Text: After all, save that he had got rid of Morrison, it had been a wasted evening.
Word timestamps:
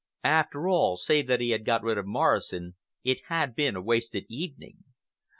After 0.23 0.67
all, 0.67 0.97
save 0.97 1.27
that 1.27 1.41
he 1.41 1.51
had 1.51 1.63
got 1.63 1.83
rid 1.83 1.99
of 1.99 2.07
Morrison, 2.07 2.73
it 3.03 3.21
had 3.27 3.53
been 3.53 3.75
a 3.75 3.81
wasted 3.83 4.25
evening. 4.29 4.83